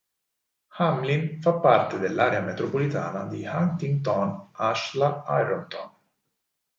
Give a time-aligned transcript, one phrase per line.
[0.77, 5.91] Hamlin fa parte dell'area metropolitana di Huntington-Ashland-Ironton.